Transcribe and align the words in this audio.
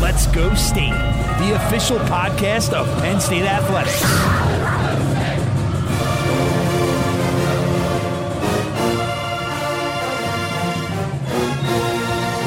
Let's 0.00 0.28
Go 0.28 0.54
State, 0.54 0.92
the 1.40 1.54
official 1.56 1.98
podcast 2.00 2.72
of 2.72 2.86
Penn 3.02 3.20
State 3.20 3.42
Athletics. 3.42 4.00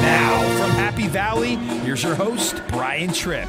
Now, 0.00 0.40
from 0.56 0.70
Happy 0.70 1.08
Valley, 1.08 1.56
here's 1.56 2.02
your 2.02 2.14
host, 2.14 2.62
Brian 2.68 3.12
Tripp. 3.12 3.48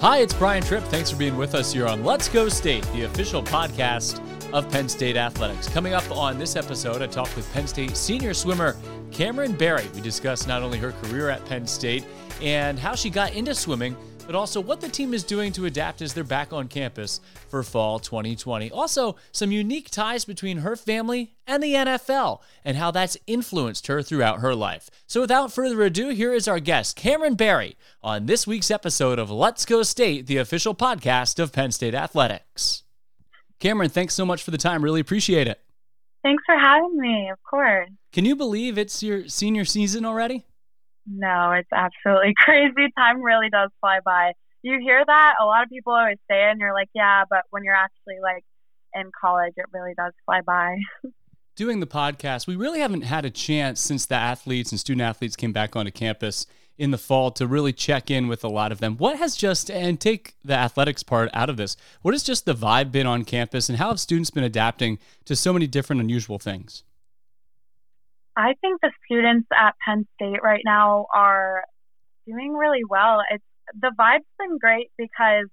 Hi, 0.00 0.18
it's 0.18 0.34
Brian 0.34 0.64
Tripp. 0.64 0.82
Thanks 0.84 1.10
for 1.10 1.16
being 1.16 1.36
with 1.36 1.54
us 1.54 1.72
here 1.72 1.86
on 1.86 2.02
Let's 2.04 2.28
Go 2.28 2.48
State, 2.48 2.84
the 2.92 3.02
official 3.02 3.44
podcast 3.44 4.20
of 4.52 4.70
Penn 4.70 4.88
State 4.88 5.16
Athletics. 5.16 5.68
Coming 5.68 5.94
up 5.94 6.10
on 6.10 6.38
this 6.38 6.56
episode, 6.56 7.02
I 7.02 7.06
talked 7.06 7.36
with 7.36 7.50
Penn 7.52 7.66
State 7.66 7.96
senior 7.96 8.34
swimmer 8.34 8.76
Cameron 9.10 9.52
Barry. 9.52 9.86
We 9.94 10.00
discussed 10.00 10.48
not 10.48 10.62
only 10.62 10.78
her 10.78 10.92
career 10.92 11.30
at 11.30 11.44
Penn 11.46 11.66
State 11.66 12.04
and 12.42 12.78
how 12.78 12.94
she 12.94 13.10
got 13.10 13.34
into 13.34 13.54
swimming, 13.54 13.96
but 14.30 14.36
also 14.36 14.60
what 14.60 14.80
the 14.80 14.88
team 14.88 15.12
is 15.12 15.24
doing 15.24 15.52
to 15.52 15.66
adapt 15.66 16.00
as 16.02 16.14
they're 16.14 16.22
back 16.22 16.52
on 16.52 16.68
campus 16.68 17.20
for 17.48 17.64
fall 17.64 17.98
2020. 17.98 18.70
Also, 18.70 19.16
some 19.32 19.50
unique 19.50 19.90
ties 19.90 20.24
between 20.24 20.58
her 20.58 20.76
family 20.76 21.32
and 21.48 21.60
the 21.60 21.74
NFL 21.74 22.40
and 22.64 22.76
how 22.76 22.92
that's 22.92 23.16
influenced 23.26 23.88
her 23.88 24.02
throughout 24.02 24.38
her 24.38 24.54
life. 24.54 24.88
So, 25.08 25.20
without 25.20 25.52
further 25.52 25.82
ado, 25.82 26.10
here 26.10 26.32
is 26.32 26.46
our 26.46 26.60
guest, 26.60 26.94
Cameron 26.94 27.34
Barry, 27.34 27.76
on 28.04 28.26
this 28.26 28.46
week's 28.46 28.70
episode 28.70 29.18
of 29.18 29.32
Let's 29.32 29.64
Go 29.64 29.82
State, 29.82 30.28
the 30.28 30.36
official 30.36 30.76
podcast 30.76 31.40
of 31.40 31.52
Penn 31.52 31.72
State 31.72 31.94
Athletics. 31.94 32.84
Cameron, 33.60 33.90
thanks 33.90 34.14
so 34.14 34.24
much 34.24 34.42
for 34.42 34.50
the 34.50 34.58
time. 34.58 34.82
Really 34.82 35.00
appreciate 35.00 35.46
it. 35.46 35.60
Thanks 36.22 36.42
for 36.44 36.58
having 36.58 36.96
me, 36.96 37.30
of 37.30 37.38
course. 37.48 37.88
Can 38.12 38.24
you 38.24 38.34
believe 38.34 38.76
it's 38.76 39.02
your 39.02 39.28
senior 39.28 39.64
season 39.64 40.04
already? 40.04 40.44
No, 41.06 41.52
it's 41.52 41.68
absolutely 41.72 42.34
crazy. 42.38 42.88
Time 42.96 43.22
really 43.22 43.50
does 43.50 43.70
fly 43.80 44.00
by. 44.04 44.32
You 44.62 44.78
hear 44.80 45.02
that? 45.06 45.34
A 45.40 45.44
lot 45.44 45.62
of 45.62 45.70
people 45.70 45.92
always 45.92 46.18
say 46.30 46.48
it, 46.48 46.50
and 46.50 46.60
you're 46.60 46.74
like, 46.74 46.90
yeah, 46.94 47.24
but 47.28 47.44
when 47.50 47.64
you're 47.64 47.74
actually 47.74 48.16
like 48.22 48.44
in 48.94 49.10
college, 49.18 49.54
it 49.56 49.66
really 49.72 49.94
does 49.96 50.12
fly 50.24 50.40
by. 50.40 50.76
Doing 51.56 51.80
the 51.80 51.86
podcast, 51.86 52.46
we 52.46 52.56
really 52.56 52.80
haven't 52.80 53.02
had 53.02 53.24
a 53.24 53.30
chance 53.30 53.80
since 53.80 54.06
the 54.06 54.14
athletes 54.14 54.70
and 54.72 54.80
student 54.80 55.02
athletes 55.02 55.36
came 55.36 55.52
back 55.52 55.76
onto 55.76 55.90
campus 55.90 56.46
in 56.80 56.92
the 56.92 56.98
fall 56.98 57.30
to 57.30 57.46
really 57.46 57.74
check 57.74 58.10
in 58.10 58.26
with 58.26 58.42
a 58.42 58.48
lot 58.48 58.72
of 58.72 58.80
them. 58.80 58.96
What 58.96 59.18
has 59.18 59.36
just, 59.36 59.70
and 59.70 60.00
take 60.00 60.34
the 60.42 60.54
athletics 60.54 61.02
part 61.02 61.28
out 61.34 61.50
of 61.50 61.58
this, 61.58 61.76
what 62.00 62.14
has 62.14 62.22
just 62.22 62.46
the 62.46 62.54
vibe 62.54 62.90
been 62.90 63.06
on 63.06 63.24
campus, 63.24 63.68
and 63.68 63.76
how 63.76 63.88
have 63.88 64.00
students 64.00 64.30
been 64.30 64.44
adapting 64.44 64.98
to 65.26 65.36
so 65.36 65.52
many 65.52 65.66
different 65.66 66.00
unusual 66.00 66.38
things? 66.38 66.82
I 68.34 68.54
think 68.62 68.80
the 68.80 68.90
students 69.04 69.46
at 69.54 69.74
Penn 69.84 70.06
State 70.14 70.42
right 70.42 70.62
now 70.64 71.06
are 71.14 71.64
doing 72.26 72.54
really 72.54 72.84
well. 72.88 73.20
It's 73.30 73.44
the 73.78 73.92
vibe's 73.98 74.24
been 74.38 74.56
great 74.56 74.90
because 74.96 75.48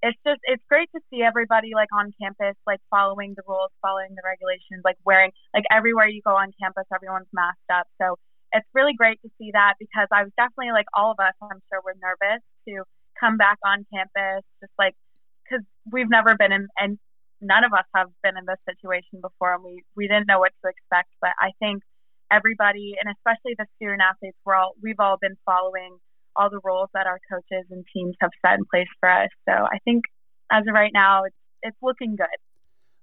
it's 0.00 0.18
just 0.26 0.40
it's 0.44 0.62
great 0.70 0.88
to 0.94 1.00
see 1.10 1.22
everybody 1.22 1.72
like 1.74 1.88
on 1.92 2.14
campus 2.20 2.56
like 2.66 2.80
following 2.88 3.34
the 3.36 3.42
rules, 3.46 3.70
following 3.82 4.14
the 4.14 4.22
regulations, 4.24 4.80
like 4.82 4.96
wearing 5.04 5.30
like 5.52 5.64
everywhere 5.70 6.08
you 6.08 6.22
go 6.24 6.34
on 6.34 6.52
campus, 6.58 6.84
everyone's 6.94 7.28
masked 7.34 7.70
up. 7.70 7.86
So 8.00 8.16
it's 8.54 8.68
really 8.72 8.94
great 8.94 9.20
to 9.22 9.30
see 9.36 9.50
that 9.52 9.74
because 9.78 10.06
I 10.12 10.22
was 10.22 10.32
definitely 10.38 10.72
like 10.72 10.86
all 10.94 11.10
of 11.10 11.18
us, 11.18 11.34
I'm 11.42 11.60
sure, 11.68 11.82
we're 11.84 11.98
nervous 11.98 12.40
to 12.68 12.84
come 13.18 13.36
back 13.36 13.58
on 13.66 13.84
campus, 13.92 14.46
just 14.62 14.72
like 14.78 14.94
because 15.42 15.64
we've 15.90 16.08
never 16.08 16.36
been 16.36 16.52
in 16.52 16.68
and 16.78 16.98
none 17.40 17.64
of 17.64 17.72
us 17.74 17.84
have 17.94 18.08
been 18.22 18.38
in 18.38 18.46
this 18.46 18.62
situation 18.64 19.20
before, 19.20 19.54
and 19.54 19.64
we 19.64 19.82
we 19.96 20.06
didn't 20.06 20.26
know 20.26 20.38
what 20.38 20.52
to 20.64 20.70
expect. 20.70 21.10
But 21.20 21.34
I 21.38 21.50
think 21.58 21.82
everybody, 22.30 22.94
and 23.02 23.12
especially 23.12 23.58
the 23.58 23.66
student 23.76 24.00
athletes, 24.00 24.38
we're 24.46 24.54
all 24.54 24.74
we've 24.80 25.00
all 25.02 25.18
been 25.20 25.36
following 25.44 25.98
all 26.36 26.50
the 26.50 26.60
rules 26.64 26.88
that 26.94 27.06
our 27.06 27.20
coaches 27.30 27.66
and 27.70 27.84
teams 27.94 28.14
have 28.20 28.30
set 28.44 28.58
in 28.58 28.64
place 28.70 28.88
for 28.98 29.10
us. 29.10 29.30
So 29.48 29.52
I 29.52 29.78
think 29.84 30.04
as 30.50 30.64
of 30.66 30.74
right 30.74 30.92
now, 30.94 31.24
it's 31.24 31.36
it's 31.62 31.76
looking 31.82 32.16
good. 32.16 32.38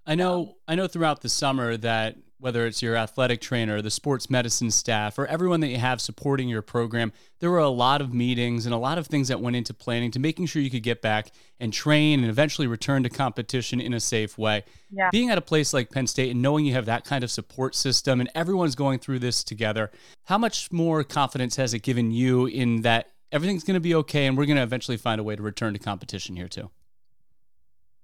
I 0.06 0.16
know 0.16 0.56
I 0.68 0.76
know 0.76 0.88
throughout 0.88 1.22
the 1.22 1.30
summer 1.30 1.78
that 1.78 2.16
whether 2.42 2.66
it's 2.66 2.82
your 2.82 2.96
athletic 2.96 3.40
trainer, 3.40 3.84
the 3.84 3.92
sports 3.92 4.28
medicine 4.28 4.72
staff, 4.72 5.20
or 5.20 5.28
everyone 5.28 5.60
that 5.60 5.68
you 5.68 5.78
have 5.78 6.02
supporting 6.02 6.50
your 6.50 6.64
program, 6.64 7.14
there 7.40 7.52
were 7.52 7.60
a 7.60 7.70
lot 7.70 8.02
of 8.02 8.16
meetings 8.16 8.66
and 8.66 8.74
a 8.74 8.78
lot 8.80 8.98
of 8.98 9.06
things 9.06 9.28
that 9.28 9.40
went 9.40 9.56
into 9.56 9.76
planning 9.76 10.10
to 10.10 10.18
making 10.18 10.48
sure 10.48 10.60
you 10.60 10.72
could 10.72 10.82
get 10.82 11.04
back 11.04 11.30
and 11.60 11.72
train 11.72 12.22
and 12.22 12.30
eventually 12.30 12.66
return 12.66 13.04
to 13.04 13.10
competition 13.10 13.80
in 13.80 13.94
a 13.94 14.00
safe 14.00 14.40
way. 14.40 14.64
Yeah. 14.90 15.10
Being 15.12 15.30
at 15.30 15.38
a 15.38 15.42
place 15.42 15.72
like 15.72 15.92
Penn 15.92 16.08
State 16.08 16.32
and 16.32 16.42
knowing 16.42 16.66
you 16.66 16.74
have 16.74 16.88
that 16.88 17.06
kind 17.06 17.24
of 17.24 17.30
support 17.30 17.76
system 17.76 18.20
and 18.20 18.30
everyone's 18.34 18.76
going 18.76 18.98
through 18.98 19.20
this 19.20 19.44
together, 19.44 19.92
how 20.24 20.40
much 20.40 20.72
more 20.72 21.04
confidence 21.04 21.58
has 21.58 21.76
it 21.76 21.84
given 21.84 22.10
you 22.10 22.48
in 22.48 22.82
that 22.82 23.12
everything's 23.32 23.64
going 23.64 23.76
to 23.76 23.80
be 23.80 23.94
okay 23.94 24.26
and 24.26 24.36
we're 24.36 24.48
going 24.48 24.58
to 24.58 24.64
eventually 24.64 24.98
find 24.98 25.22
a 25.22 25.24
way 25.24 25.36
to 25.36 25.44
return 25.44 25.74
to 25.74 25.80
competition 25.80 26.36
here 26.36 26.48
too? 26.48 26.72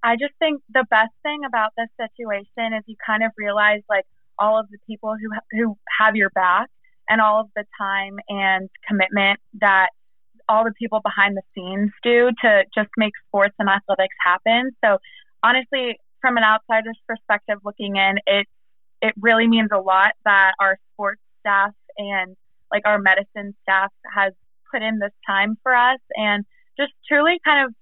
I 0.04 0.16
just 0.16 0.36
think 0.38 0.62
the 0.72 0.86
best 0.92 1.12
thing 1.24 1.42
about 1.46 1.72
this 1.76 1.90
situation 1.98 2.78
is 2.78 2.84
you 2.86 2.96
kind 3.04 3.24
of 3.24 3.32
realize 3.36 3.82
like 3.90 4.06
all 4.40 4.60
of 4.60 4.68
the 4.70 4.78
people 4.88 5.16
who 5.20 5.30
who 5.58 5.78
have 6.00 6.16
your 6.16 6.30
back 6.32 6.70
and 7.10 7.22
all 7.22 7.42
of 7.42 7.48
the 7.56 7.64
time 7.80 8.18
and 8.30 8.70
commitment 8.88 9.40
that 9.62 9.90
all 10.50 10.64
the 10.64 10.74
people 10.80 11.02
behind 11.04 11.36
the 11.36 11.42
scenes 11.54 11.92
do 12.04 12.32
to 12.42 12.64
just 12.74 12.90
make 12.98 13.14
sports 13.28 13.56
and 13.60 13.70
athletics 13.70 14.16
happen. 14.24 14.72
So 14.84 14.98
honestly, 15.44 15.98
from 16.22 16.38
an 16.38 16.44
outsider's 16.44 17.00
perspective 17.08 17.60
looking 17.64 17.96
in, 17.96 18.16
it 18.26 18.48
it 19.02 19.14
really 19.20 19.48
means 19.48 19.70
a 19.72 19.80
lot 19.80 20.14
that 20.26 20.54
our 20.60 20.80
sports 20.94 21.22
staff 21.42 21.72
and 21.98 22.36
like 22.72 22.84
our 22.86 23.00
medicine 23.00 23.56
staff 23.62 23.92
has 24.14 24.34
put 24.72 24.82
in 24.82 25.00
this 25.00 25.12
time 25.26 25.58
for 25.64 25.76
us 25.76 26.00
and 26.16 26.44
just 26.78 26.92
truly 27.08 27.40
kind 27.46 27.66
of 27.66 27.74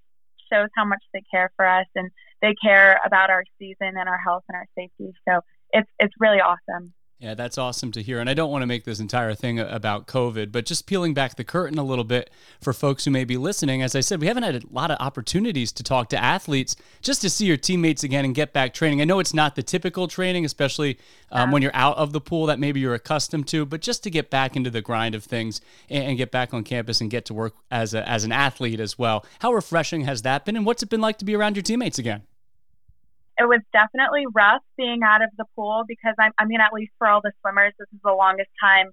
shows 0.52 0.68
how 0.76 0.84
much 0.84 1.02
they 1.12 1.22
care 1.30 1.50
for 1.56 1.66
us 1.66 1.86
and 1.94 2.10
they 2.42 2.54
care 2.62 3.00
about 3.04 3.30
our 3.30 3.42
season 3.58 3.94
and 3.96 4.08
our 4.08 4.18
health 4.18 4.44
and 4.48 4.56
our 4.56 4.66
safety. 4.76 5.12
So 5.28 5.40
it's 5.76 5.90
it's 5.98 6.14
really 6.18 6.40
awesome. 6.40 6.92
Yeah, 7.18 7.32
that's 7.32 7.56
awesome 7.56 7.92
to 7.92 8.02
hear. 8.02 8.20
And 8.20 8.28
I 8.28 8.34
don't 8.34 8.50
want 8.50 8.60
to 8.60 8.66
make 8.66 8.84
this 8.84 9.00
entire 9.00 9.32
thing 9.32 9.58
about 9.58 10.06
COVID, 10.06 10.52
but 10.52 10.66
just 10.66 10.86
peeling 10.86 11.14
back 11.14 11.36
the 11.36 11.44
curtain 11.44 11.78
a 11.78 11.82
little 11.82 12.04
bit 12.04 12.28
for 12.60 12.74
folks 12.74 13.06
who 13.06 13.10
may 13.10 13.24
be 13.24 13.38
listening. 13.38 13.80
As 13.80 13.96
I 13.96 14.00
said, 14.00 14.20
we 14.20 14.26
haven't 14.26 14.42
had 14.42 14.54
a 14.56 14.60
lot 14.70 14.90
of 14.90 14.98
opportunities 15.00 15.72
to 15.72 15.82
talk 15.82 16.10
to 16.10 16.22
athletes 16.22 16.76
just 17.00 17.22
to 17.22 17.30
see 17.30 17.46
your 17.46 17.56
teammates 17.56 18.04
again 18.04 18.26
and 18.26 18.34
get 18.34 18.52
back 18.52 18.74
training. 18.74 19.00
I 19.00 19.04
know 19.04 19.18
it's 19.18 19.32
not 19.32 19.54
the 19.54 19.62
typical 19.62 20.08
training, 20.08 20.44
especially 20.44 20.98
um, 21.32 21.52
when 21.52 21.62
you're 21.62 21.74
out 21.74 21.96
of 21.96 22.12
the 22.12 22.20
pool 22.20 22.44
that 22.46 22.58
maybe 22.58 22.80
you're 22.80 22.92
accustomed 22.92 23.48
to, 23.48 23.64
but 23.64 23.80
just 23.80 24.02
to 24.02 24.10
get 24.10 24.28
back 24.28 24.54
into 24.54 24.68
the 24.68 24.82
grind 24.82 25.14
of 25.14 25.24
things 25.24 25.62
and, 25.88 26.04
and 26.04 26.18
get 26.18 26.30
back 26.30 26.52
on 26.52 26.64
campus 26.64 27.00
and 27.00 27.10
get 27.10 27.24
to 27.24 27.34
work 27.34 27.54
as, 27.70 27.94
a, 27.94 28.06
as 28.06 28.24
an 28.24 28.32
athlete 28.32 28.78
as 28.78 28.98
well. 28.98 29.24
How 29.38 29.54
refreshing 29.54 30.02
has 30.02 30.20
that 30.22 30.44
been? 30.44 30.54
And 30.54 30.66
what's 30.66 30.82
it 30.82 30.90
been 30.90 31.00
like 31.00 31.16
to 31.18 31.24
be 31.24 31.34
around 31.34 31.56
your 31.56 31.62
teammates 31.62 31.98
again? 31.98 32.24
It 33.38 33.48
was 33.48 33.60
definitely 33.72 34.24
rough 34.34 34.62
being 34.76 35.02
out 35.02 35.22
of 35.22 35.30
the 35.36 35.44
pool 35.54 35.84
because 35.86 36.14
I'm, 36.18 36.32
I 36.38 36.46
mean, 36.46 36.60
at 36.60 36.72
least 36.72 36.92
for 36.98 37.06
all 37.06 37.20
the 37.22 37.32
swimmers, 37.40 37.72
this 37.78 37.88
is 37.92 38.00
the 38.02 38.12
longest 38.12 38.50
time 38.62 38.90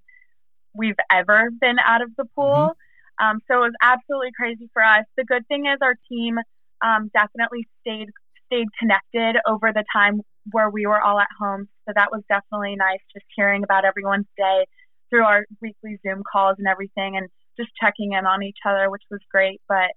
we've 0.75 0.99
ever 1.11 1.49
been 1.61 1.77
out 1.79 2.01
of 2.01 2.09
the 2.17 2.25
pool. 2.35 2.71
Mm-hmm. 2.71 3.25
Um, 3.25 3.39
so 3.47 3.57
it 3.57 3.71
was 3.71 3.73
absolutely 3.81 4.31
crazy 4.35 4.69
for 4.73 4.83
us. 4.83 5.05
The 5.17 5.23
good 5.23 5.47
thing 5.47 5.65
is 5.65 5.77
our 5.81 5.95
team 6.09 6.39
um, 6.83 7.09
definitely 7.13 7.67
stayed 7.81 8.09
stayed 8.47 8.67
connected 8.77 9.39
over 9.47 9.71
the 9.71 9.85
time 9.95 10.21
where 10.51 10.69
we 10.69 10.85
were 10.85 11.01
all 11.01 11.19
at 11.19 11.27
home. 11.39 11.67
So 11.87 11.93
that 11.95 12.11
was 12.11 12.21
definitely 12.27 12.75
nice, 12.75 12.99
just 13.13 13.25
hearing 13.35 13.63
about 13.63 13.85
everyone's 13.85 14.27
day 14.37 14.65
through 15.09 15.23
our 15.23 15.45
weekly 15.61 15.97
Zoom 16.05 16.23
calls 16.29 16.55
and 16.57 16.67
everything, 16.67 17.17
and 17.17 17.29
just 17.57 17.69
checking 17.79 18.13
in 18.13 18.25
on 18.25 18.43
each 18.43 18.57
other, 18.67 18.89
which 18.89 19.03
was 19.09 19.21
great. 19.31 19.61
But 19.69 19.91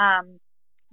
um, 0.00 0.38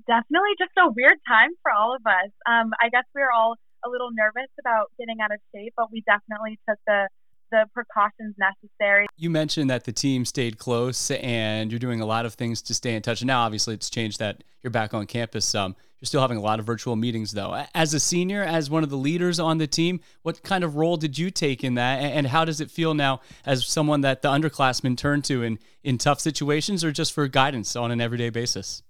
definitely 0.07 0.55
just 0.57 0.71
a 0.77 0.89
weird 0.91 1.17
time 1.27 1.49
for 1.61 1.71
all 1.71 1.95
of 1.95 2.01
us. 2.05 2.31
Um, 2.47 2.71
I 2.81 2.89
guess 2.89 3.05
we 3.15 3.21
were 3.21 3.31
all 3.31 3.55
a 3.85 3.89
little 3.89 4.09
nervous 4.11 4.49
about 4.59 4.91
getting 4.99 5.21
out 5.21 5.31
of 5.31 5.39
shape, 5.55 5.73
but 5.77 5.91
we 5.91 6.03
definitely 6.05 6.59
took 6.67 6.79
the 6.85 7.07
the 7.51 7.66
precautions 7.73 8.35
necessary. 8.37 9.07
You 9.17 9.31
mentioned 9.31 9.69
that 9.69 9.84
the 9.84 9.91
team 9.91 10.25
stayed 10.25 10.59
close 10.59 11.09
and 11.11 11.72
you're 11.72 11.79
doing 11.79 12.01
a 12.01 12.05
lot 12.05 12.25
of 12.25 12.35
things 12.35 12.61
to 12.63 12.73
stay 12.73 12.96
in 12.96 13.01
touch. 13.01 13.23
Now, 13.23 13.41
obviously, 13.41 13.73
it's 13.73 13.90
changed 13.90 14.19
that 14.19 14.43
you're 14.61 14.72
back 14.72 14.93
on 14.93 15.07
campus. 15.07 15.55
Um, 15.55 15.75
you're 15.99 16.07
still 16.07 16.22
having 16.22 16.37
a 16.37 16.41
lot 16.41 16.59
of 16.59 16.66
virtual 16.66 16.95
meetings, 16.95 17.31
though. 17.31 17.66
As 17.73 17.93
a 17.93 17.99
senior, 17.99 18.43
as 18.43 18.69
one 18.69 18.84
of 18.84 18.90
the 18.90 18.97
leaders 18.97 19.40
on 19.40 19.57
the 19.57 19.67
team, 19.67 19.99
what 20.22 20.43
kind 20.43 20.63
of 20.63 20.75
role 20.75 20.95
did 20.95 21.17
you 21.17 21.29
take 21.29 21.63
in 21.63 21.73
that? 21.73 21.99
And 21.99 22.28
how 22.28 22.45
does 22.45 22.61
it 22.61 22.72
feel 22.72 22.93
now 22.93 23.19
as 23.45 23.66
someone 23.66 24.02
that 24.02 24.22
the 24.22 24.29
underclassmen 24.29 24.95
turn 24.95 25.22
to 25.23 25.43
in, 25.43 25.59
in 25.84 25.97
tough 25.97 26.19
situations 26.19 26.84
or 26.84 26.91
just 26.91 27.13
for 27.13 27.28
guidance 27.28 27.75
on 27.75 27.91
an 27.91 27.99
everyday 27.99 28.29
basis? 28.29 28.81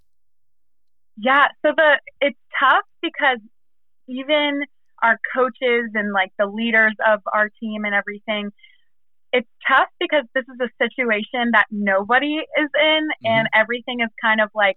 Yeah, 1.22 1.48
so 1.64 1.72
the 1.76 2.00
it's 2.22 2.38
tough 2.58 2.84
because 3.02 3.38
even 4.08 4.62
our 5.02 5.18
coaches 5.34 5.90
and 5.94 6.12
like 6.12 6.32
the 6.38 6.46
leaders 6.46 6.94
of 7.06 7.20
our 7.32 7.50
team 7.60 7.84
and 7.84 7.94
everything, 7.94 8.50
it's 9.32 9.48
tough 9.68 9.88
because 10.00 10.24
this 10.34 10.44
is 10.44 10.58
a 10.60 10.70
situation 10.82 11.50
that 11.52 11.66
nobody 11.70 12.36
is 12.36 12.70
in 12.74 13.04
mm-hmm. 13.04 13.26
and 13.26 13.48
everything 13.54 14.00
is 14.00 14.08
kind 14.22 14.40
of 14.40 14.48
like 14.54 14.76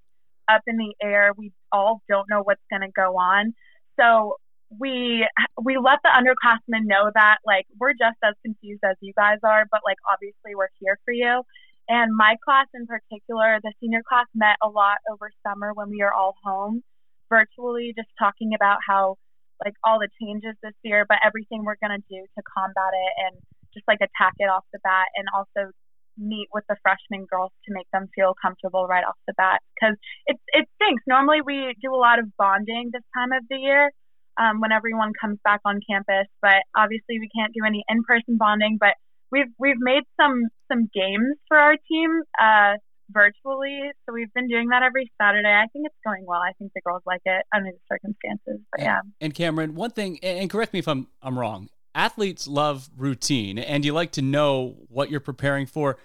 up 0.51 0.61
in 0.67 0.75
the 0.77 0.93
air. 1.01 1.31
We 1.37 1.53
all 1.71 2.01
don't 2.09 2.27
know 2.29 2.41
what's 2.43 2.61
going 2.69 2.81
to 2.81 2.91
go 2.93 3.17
on. 3.17 3.53
So 3.97 4.35
we 4.79 5.25
we 5.63 5.77
let 5.77 5.99
the 6.03 6.09
underclassmen 6.09 6.85
know 6.85 7.09
that 7.13 7.37
like 7.45 7.67
we're 7.79 7.93
just 7.93 8.17
as 8.23 8.33
confused 8.43 8.81
as 8.83 8.97
you 8.99 9.13
guys 9.15 9.37
are, 9.43 9.65
but 9.71 9.79
like 9.85 9.97
obviously 10.11 10.55
we're 10.55 10.73
here 10.79 10.99
for 11.05 11.13
you. 11.13 11.43
And 11.89 12.15
my 12.15 12.35
class 12.43 12.67
in 12.73 12.87
particular, 12.87 13.59
the 13.61 13.73
senior 13.79 14.01
class 14.07 14.25
met 14.33 14.55
a 14.63 14.69
lot 14.69 14.97
over 15.11 15.31
summer 15.45 15.73
when 15.73 15.89
we 15.89 15.99
were 15.99 16.13
all 16.13 16.35
home 16.43 16.83
virtually, 17.29 17.93
just 17.95 18.09
talking 18.17 18.51
about 18.55 18.77
how 18.87 19.15
like 19.63 19.73
all 19.83 19.99
the 19.99 20.09
changes 20.21 20.55
this 20.61 20.75
year, 20.83 21.05
but 21.07 21.17
everything 21.25 21.63
we're 21.63 21.79
gonna 21.81 22.03
do 22.09 22.19
to 22.19 22.41
combat 22.55 22.93
it 22.93 23.13
and 23.27 23.35
just 23.73 23.87
like 23.87 23.99
attack 24.01 24.33
it 24.39 24.49
off 24.49 24.63
the 24.73 24.79
bat 24.83 25.07
and 25.15 25.27
also 25.35 25.71
meet 26.17 26.47
with 26.53 26.63
the 26.69 26.75
freshman 26.83 27.25
girls 27.25 27.51
to 27.65 27.73
make 27.73 27.87
them 27.91 28.07
feel 28.13 28.35
comfortable 28.39 28.85
right 28.87 29.03
off 29.03 29.17
the 29.27 29.33
bat 29.33 29.61
because 29.73 29.95
it 30.27 30.37
it 30.53 30.67
stinks. 30.77 31.03
Normally 31.07 31.41
we 31.41 31.73
do 31.81 31.93
a 31.93 31.97
lot 31.97 32.19
of 32.19 32.25
bonding 32.37 32.91
this 32.93 33.03
time 33.15 33.31
of 33.31 33.43
the 33.49 33.57
year 33.57 33.89
um, 34.37 34.61
when 34.61 34.71
everyone 34.71 35.11
comes 35.19 35.39
back 35.43 35.61
on 35.65 35.79
campus, 35.89 36.27
but 36.41 36.63
obviously 36.75 37.19
we 37.19 37.29
can't 37.35 37.53
do 37.53 37.65
any 37.65 37.83
in-person 37.89 38.37
bonding. 38.37 38.77
But 38.79 38.95
we've 39.31 39.51
we've 39.57 39.79
made 39.79 40.03
some 40.19 40.49
some 40.73 40.89
games 40.93 41.35
for 41.47 41.57
our 41.57 41.75
team 41.89 42.21
uh, 42.41 42.73
virtually, 43.09 43.91
so 44.05 44.13
we've 44.13 44.33
been 44.33 44.47
doing 44.47 44.69
that 44.69 44.81
every 44.81 45.11
Saturday. 45.21 45.47
I 45.47 45.67
think 45.71 45.85
it's 45.85 45.95
going 46.05 46.25
well. 46.25 46.41
I 46.41 46.53
think 46.57 46.71
the 46.73 46.81
girls 46.81 47.03
like 47.05 47.21
it 47.25 47.45
under 47.53 47.71
the 47.71 47.79
circumstances. 47.91 48.59
But 48.71 48.81
yeah. 48.81 49.01
And 49.21 49.33
Cameron, 49.33 49.75
one 49.75 49.91
thing, 49.91 50.19
and 50.23 50.49
correct 50.49 50.73
me 50.73 50.79
if 50.79 50.87
I'm 50.87 51.07
I'm 51.21 51.37
wrong 51.37 51.69
athletes 51.95 52.47
love 52.47 52.89
routine 52.97 53.59
and 53.59 53.85
you 53.85 53.93
like 53.93 54.11
to 54.13 54.21
know 54.21 54.75
what 54.89 55.09
you're 55.09 55.19
preparing 55.19 55.65
for. 55.65 55.97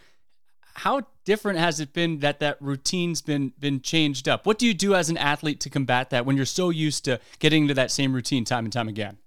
How 0.75 1.03
different 1.25 1.59
has 1.59 1.81
it 1.81 1.93
been 1.93 2.21
that 2.21 2.41
that 2.41 2.57
routine's 2.61 3.21
been 3.21 3.53
been 3.59 3.81
changed 3.81 4.29
up? 4.29 4.47
What 4.47 4.59
do 4.59 4.67
you 4.67 4.75
do 4.75 4.95
as 4.95 5.11
an 5.11 5.17
athlete 5.17 5.61
to 5.61 5.71
combat 5.71 6.11
that 6.11 6.25
when 6.25 6.37
you're 6.37 6.47
so 6.47 6.71
used 6.71 7.05
to 7.07 7.21
getting 7.41 7.63
into 7.63 7.75
that 7.75 7.91
same 7.91 8.13
routine 8.13 8.45
time 8.45 8.65
and 8.65 8.73
time 8.73 8.89
again? 8.89 9.19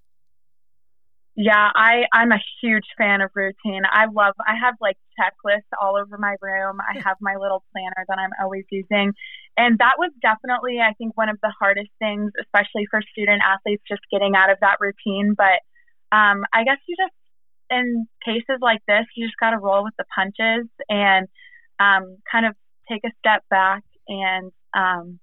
Yeah, 1.35 1.71
I 1.73 2.03
I'm 2.13 2.31
a 2.31 2.39
huge 2.61 2.85
fan 2.97 3.21
of 3.21 3.31
routine. 3.35 3.83
I 3.89 4.05
love 4.11 4.35
I 4.45 4.55
have 4.55 4.75
like 4.81 4.97
checklists 5.19 5.71
all 5.81 5.97
over 5.97 6.17
my 6.17 6.35
room. 6.41 6.77
I 6.81 6.99
have 7.05 7.17
my 7.21 7.35
little 7.37 7.63
planner 7.71 8.05
that 8.07 8.17
I'm 8.19 8.31
always 8.41 8.65
using. 8.69 9.13
And 9.57 9.77
that 9.79 9.93
was 9.97 10.11
definitely 10.21 10.79
I 10.81 10.93
think 10.97 11.15
one 11.17 11.29
of 11.29 11.37
the 11.41 11.53
hardest 11.57 11.89
things 11.99 12.31
especially 12.41 12.85
for 12.91 13.01
student 13.11 13.41
athletes 13.45 13.83
just 13.87 14.01
getting 14.11 14.35
out 14.35 14.51
of 14.51 14.57
that 14.61 14.77
routine, 14.81 15.33
but 15.37 15.61
um, 16.11 16.43
I 16.53 16.63
guess 16.65 16.77
you 16.87 16.95
just, 16.97 17.13
in 17.69 18.07
cases 18.25 18.59
like 18.61 18.81
this, 18.87 19.05
you 19.15 19.27
just 19.27 19.37
got 19.39 19.51
to 19.51 19.57
roll 19.57 19.83
with 19.83 19.93
the 19.97 20.05
punches 20.13 20.67
and 20.89 21.27
um, 21.79 22.17
kind 22.29 22.45
of 22.45 22.53
take 22.91 23.03
a 23.05 23.11
step 23.19 23.43
back 23.49 23.83
and 24.07 24.51
um, 24.75 25.19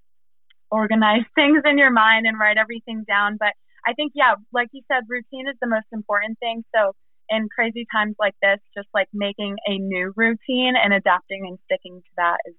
organize 0.71 1.23
things 1.35 1.61
in 1.65 1.77
your 1.77 1.91
mind 1.91 2.25
and 2.27 2.39
write 2.39 2.57
everything 2.57 3.03
down. 3.07 3.37
But 3.39 3.53
I 3.89 3.93
think, 3.93 4.11
yeah, 4.13 4.35
like 4.53 4.67
you 4.71 4.83
said, 4.87 5.03
routine 5.07 5.47
is 5.47 5.55
the 5.59 5.67
most 5.67 5.87
important 5.91 6.37
thing. 6.37 6.63
So 6.75 6.93
in 7.29 7.49
crazy 7.49 7.87
times 7.91 8.15
like 8.19 8.35
this, 8.39 8.59
just 8.77 8.87
like 8.93 9.07
making 9.13 9.55
a 9.67 9.79
new 9.79 10.13
routine 10.15 10.75
and 10.75 10.93
adapting 10.93 11.47
and 11.47 11.57
sticking 11.65 12.01
to 12.01 12.09
that 12.17 12.37
is 12.45 12.53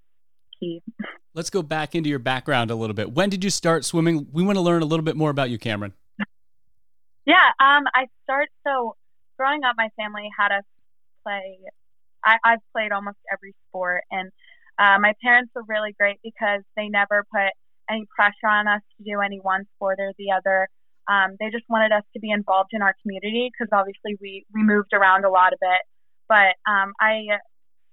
key. 0.59 0.82
Let's 1.35 1.50
go 1.50 1.62
back 1.62 1.94
into 1.94 2.11
your 2.11 2.19
background 2.19 2.73
a 2.73 2.75
little 2.75 2.94
bit. 2.94 3.12
When 3.12 3.31
did 3.31 3.44
you 3.44 3.50
start 3.50 3.85
swimming? 3.85 4.27
We 4.32 4.43
want 4.43 4.56
to 4.56 4.61
learn 4.61 4.82
a 4.82 4.87
little 4.87 5.05
bit 5.05 5.17
more 5.17 5.31
about 5.31 5.50
you, 5.50 5.59
Cameron. 5.59 5.94
Yeah, 7.27 7.53
um, 7.61 7.85
I 7.94 8.06
start 8.25 8.49
so 8.67 8.97
growing 9.38 9.62
up, 9.62 9.76
my 9.76 9.91
family 9.94 10.29
had 10.37 10.50
us 10.50 10.65
play. 11.23 11.61
I, 12.25 12.38
I've 12.43 12.65
played 12.73 12.93
almost 12.93 13.19
every 13.31 13.55
sport, 13.69 14.03
and 14.11 14.33
uh, 14.79 14.99
my 14.99 15.12
parents 15.23 15.53
were 15.55 15.62
really 15.69 15.93
great 15.93 16.19
because 16.25 16.62
they 16.76 16.88
never 16.88 17.25
put 17.31 17.53
any 17.88 18.06
pressure 18.17 18.49
on 18.49 18.67
us 18.67 18.81
to 18.97 19.05
do 19.05 19.21
any 19.21 19.38
one 19.38 19.67
sport 19.76 20.00
or 20.00 20.12
the 20.19 20.33
other. 20.33 20.67
Um, 21.11 21.35
they 21.41 21.51
just 21.51 21.65
wanted 21.69 21.91
us 21.91 22.05
to 22.15 22.21
be 22.21 22.31
involved 22.31 22.71
in 22.73 22.83
our 22.83 22.95
community 23.03 23.51
because 23.51 23.69
obviously 23.73 24.17
we 24.21 24.47
we 24.55 24.62
moved 24.62 24.93
around 24.93 25.25
a 25.25 25.31
lot 25.31 25.53
of 25.53 25.59
it. 25.61 25.83
But 26.29 26.55
um, 26.71 26.93
I 27.01 27.27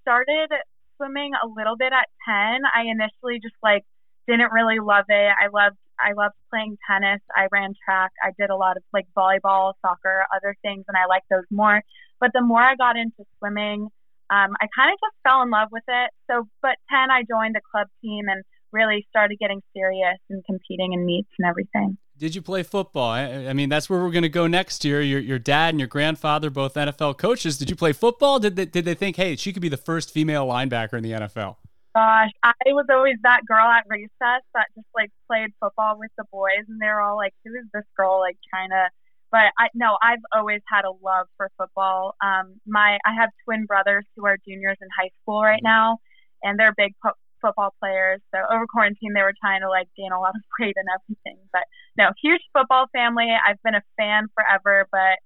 started 0.04 0.50
swimming 0.98 1.34
a 1.34 1.48
little 1.48 1.76
bit 1.76 1.92
at 1.94 2.08
10. 2.30 2.62
I 2.76 2.86
initially 2.86 3.40
just 3.42 3.56
like 3.64 3.84
didn't 4.28 4.52
really 4.52 4.80
love 4.80 5.06
it. 5.10 5.32
I 5.34 5.48
loved 5.52 5.78
I 6.00 6.14
loved 6.14 6.36
playing 6.52 6.78
tennis. 6.86 7.22
I 7.36 7.48
ran 7.52 7.74
track. 7.84 8.12
I 8.22 8.32
did 8.38 8.52
a 8.52 8.56
lot 8.56 8.78
of 8.78 8.84
like 8.94 9.08
volleyball, 9.18 9.74
soccer, 9.82 10.26
other 10.36 10.56
things, 10.62 10.86
and 10.88 10.96
I 10.96 11.08
liked 11.08 11.26
those 11.30 11.50
more. 11.50 11.82
But 12.20 12.32
the 12.34 12.42
more 12.42 12.62
I 12.62 12.76
got 12.76 12.98
into 12.98 13.26
swimming, 13.40 13.90
um, 14.30 14.54
I 14.62 14.68
kind 14.76 14.94
of 14.94 15.00
just 15.00 15.18
fell 15.24 15.42
in 15.42 15.50
love 15.50 15.70
with 15.72 15.84
it. 15.88 16.12
So, 16.30 16.48
but 16.62 16.76
10, 16.92 17.10
I 17.10 17.24
joined 17.28 17.56
the 17.56 17.62
club 17.72 17.88
team 18.04 18.26
and 18.28 18.44
really 18.72 19.08
started 19.10 19.40
getting 19.40 19.62
serious 19.74 20.20
and 20.30 20.44
competing 20.46 20.94
in 20.94 21.06
meets 21.06 21.30
and 21.40 21.50
everything. 21.50 21.98
Did 22.18 22.36
you 22.36 22.42
play 22.42 22.64
football? 22.64 23.10
I, 23.10 23.48
I 23.48 23.54
mean, 23.54 23.70
that's 23.70 23.90
where 23.90 24.00
we're 24.00 24.12
going 24.12 24.24
to 24.24 24.30
go 24.30 24.48
next 24.48 24.84
year. 24.84 25.02
Your, 25.02 25.20
your 25.20 25.40
dad 25.40 25.70
and 25.70 25.80
your 25.80 25.88
grandfather, 25.88 26.50
both 26.50 26.74
NFL 26.74 27.18
coaches. 27.18 27.58
Did 27.58 27.70
you 27.70 27.76
play 27.76 27.94
football? 27.94 28.40
Did 28.40 28.56
they, 28.56 28.66
did 28.66 28.86
they 28.86 28.96
think, 28.96 29.16
hey, 29.16 29.36
she 29.36 29.54
could 29.54 29.62
be 29.62 29.70
the 29.70 29.78
first 29.78 30.12
female 30.12 30.48
linebacker 30.48 30.94
in 30.94 31.04
the 31.04 31.12
NFL? 31.12 31.58
gosh, 31.98 32.30
I 32.44 32.54
was 32.68 32.86
always 32.92 33.18
that 33.24 33.42
girl 33.48 33.66
at 33.66 33.86
recess 33.90 34.44
that 34.54 34.68
just 34.76 34.88
like 34.94 35.10
played 35.28 35.50
football 35.60 35.98
with 35.98 36.12
the 36.18 36.26
boys, 36.32 36.66
and 36.68 36.80
they 36.80 36.86
were 36.88 37.02
all 37.02 37.18
like, 37.18 37.34
"Who 37.44 37.56
is 37.56 37.66
this 37.74 37.86
girl 37.96 38.20
like 38.20 38.38
trying 38.50 38.70
to?" 38.70 38.90
But 39.32 39.52
I 39.58 39.70
no, 39.74 39.98
I've 40.04 40.24
always 40.34 40.62
had 40.72 40.86
a 40.86 40.92
love 40.92 41.28
for 41.38 41.50
football. 41.58 42.16
Um, 42.24 42.62
my 42.68 43.00
I 43.04 43.14
have 43.14 43.30
twin 43.46 43.66
brothers 43.66 44.06
who 44.16 44.26
are 44.28 44.38
juniors 44.48 44.78
in 44.80 44.88
high 45.00 45.10
school 45.22 45.42
right 45.42 45.64
now, 45.64 45.98
and 46.44 46.60
they're 46.60 46.74
big 46.78 46.94
po- 47.04 47.18
football 47.48 47.74
players. 47.80 48.20
So 48.34 48.42
over 48.54 48.66
quarantine, 48.68 49.14
they 49.14 49.22
were 49.22 49.34
trying 49.40 49.62
to 49.62 49.70
like 49.70 49.88
gain 49.96 50.12
a 50.12 50.20
lot 50.20 50.36
of 50.36 50.42
weight 50.60 50.76
and 50.76 50.88
everything. 50.94 51.40
But 51.54 51.64
no, 51.98 52.12
huge 52.22 52.42
football 52.54 52.88
family. 52.94 53.28
I've 53.30 53.62
been 53.64 53.76
a 53.76 53.84
fan 53.98 54.28
forever, 54.36 54.88
but 54.92 55.20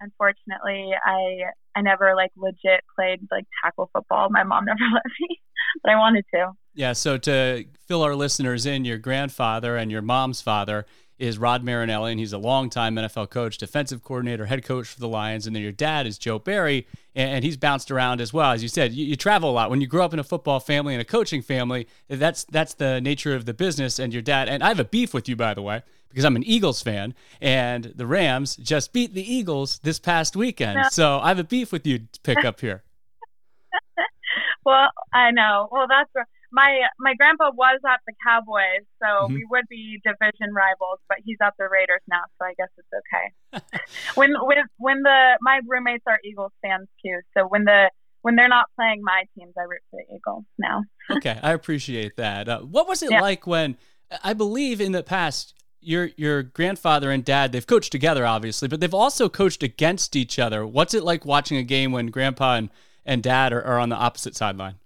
unfortunately, 0.00 0.92
I 1.04 1.50
I 1.76 1.82
never 1.82 2.14
like 2.14 2.30
legit 2.36 2.80
played 2.94 3.20
like 3.30 3.44
tackle 3.62 3.90
football. 3.92 4.28
My 4.30 4.44
mom 4.44 4.64
never 4.66 4.84
let 4.92 5.04
me, 5.20 5.40
but 5.82 5.92
I 5.92 5.96
wanted 5.96 6.24
to. 6.34 6.52
Yeah. 6.74 6.92
So 6.92 7.16
to 7.18 7.64
fill 7.86 8.02
our 8.02 8.14
listeners 8.14 8.66
in, 8.66 8.84
your 8.84 8.98
grandfather 8.98 9.76
and 9.76 9.90
your 9.90 10.02
mom's 10.02 10.42
father 10.42 10.86
is 11.18 11.38
Rod 11.38 11.62
Marinelli, 11.62 12.12
and 12.12 12.18
he's 12.18 12.32
a 12.32 12.38
longtime 12.38 12.96
NFL 12.96 13.30
coach, 13.30 13.58
defensive 13.58 14.02
coordinator, 14.02 14.46
head 14.46 14.64
coach 14.64 14.88
for 14.88 15.00
the 15.00 15.08
Lions. 15.08 15.46
And 15.46 15.54
then 15.54 15.62
your 15.62 15.72
dad 15.72 16.06
is 16.06 16.18
Joe 16.18 16.38
Barry, 16.38 16.86
and 17.14 17.44
he's 17.44 17.56
bounced 17.56 17.90
around 17.90 18.20
as 18.20 18.32
well. 18.32 18.50
As 18.50 18.62
you 18.62 18.68
said, 18.68 18.92
you, 18.92 19.04
you, 19.04 19.16
travel 19.16 19.50
a 19.50 19.52
lot. 19.52 19.70
When 19.70 19.80
you 19.80 19.86
grow 19.86 20.04
up 20.04 20.12
in 20.12 20.18
a 20.18 20.24
football 20.24 20.58
family 20.58 20.94
and 20.94 21.00
a 21.00 21.04
coaching 21.04 21.42
family, 21.42 21.86
that's 22.08 22.44
that's 22.44 22.74
the 22.74 23.00
nature 23.00 23.34
of 23.34 23.44
the 23.44 23.54
business. 23.54 23.98
And 23.98 24.12
your 24.12 24.22
dad, 24.22 24.48
and 24.48 24.62
I 24.62 24.68
have 24.68 24.80
a 24.80 24.84
beef 24.84 25.14
with 25.14 25.28
you, 25.28 25.36
by 25.36 25.54
the 25.54 25.62
way, 25.62 25.82
because 26.08 26.24
I'm 26.24 26.36
an 26.36 26.44
Eagles 26.44 26.82
fan, 26.82 27.14
and 27.40 27.84
the 27.94 28.06
Rams 28.06 28.56
just 28.56 28.92
beat 28.92 29.14
the 29.14 29.32
Eagles 29.32 29.78
this 29.84 30.00
past 30.00 30.34
weekend. 30.34 30.76
No. 30.76 30.88
So 30.90 31.20
I 31.20 31.28
have 31.28 31.38
a 31.38 31.44
beef 31.44 31.70
with 31.70 31.86
you 31.86 31.98
to 31.98 32.20
pick 32.22 32.44
up 32.44 32.60
here. 32.60 32.82
well, 34.66 34.88
I 35.12 35.30
know. 35.30 35.68
Well, 35.70 35.86
that's 35.88 36.10
my 36.54 36.82
my 37.00 37.14
grandpa 37.14 37.50
was 37.52 37.80
at 37.84 38.00
the 38.06 38.14
Cowboys, 38.24 38.86
so 39.02 39.26
mm-hmm. 39.26 39.34
we 39.34 39.46
would 39.50 39.64
be 39.68 40.00
division 40.04 40.54
rivals. 40.54 41.00
But 41.08 41.18
he's 41.24 41.36
at 41.42 41.54
the 41.58 41.68
Raiders 41.68 42.00
now, 42.08 42.22
so 42.38 42.46
I 42.46 42.54
guess 42.56 42.68
it's 42.78 42.88
okay. 43.02 43.80
when 44.14 44.32
when 44.40 44.58
when 44.78 45.02
the 45.02 45.36
my 45.42 45.60
roommates 45.66 46.04
are 46.06 46.20
Eagles 46.24 46.52
fans 46.62 46.88
too, 47.04 47.20
so 47.36 47.46
when 47.48 47.64
the 47.64 47.90
when 48.22 48.36
they're 48.36 48.48
not 48.48 48.66
playing 48.76 49.02
my 49.02 49.24
teams, 49.36 49.52
I 49.58 49.62
root 49.62 49.80
for 49.90 50.00
the 50.00 50.14
Eagles 50.14 50.44
now. 50.56 50.84
okay, 51.16 51.38
I 51.42 51.52
appreciate 51.52 52.16
that. 52.16 52.48
Uh, 52.48 52.60
what 52.60 52.86
was 52.88 53.02
it 53.02 53.10
yeah. 53.10 53.20
like 53.20 53.46
when 53.46 53.76
I 54.22 54.32
believe 54.32 54.80
in 54.80 54.92
the 54.92 55.02
past 55.02 55.54
your 55.80 56.10
your 56.16 56.42
grandfather 56.42 57.10
and 57.10 57.26
dad 57.26 57.52
they've 57.52 57.66
coached 57.66 57.92
together 57.92 58.24
obviously 58.24 58.68
but 58.68 58.80
they've 58.80 58.94
also 58.94 59.28
coached 59.28 59.62
against 59.62 60.16
each 60.16 60.38
other 60.38 60.66
what's 60.66 60.94
it 60.94 61.04
like 61.04 61.26
watching 61.26 61.58
a 61.58 61.62
game 61.62 61.92
when 61.92 62.06
grandpa 62.06 62.54
and, 62.54 62.70
and 63.04 63.22
dad 63.22 63.52
are, 63.52 63.62
are 63.62 63.78
on 63.78 63.90
the 63.90 63.96
opposite 63.96 64.34
sideline 64.34 64.76